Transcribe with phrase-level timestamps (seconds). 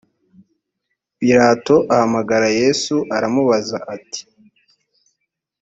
[1.17, 4.21] pilato ahamagara yesu aramubaza ati